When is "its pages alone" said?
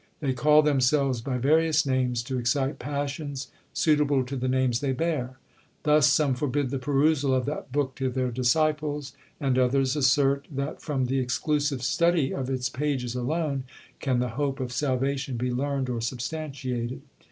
12.49-13.65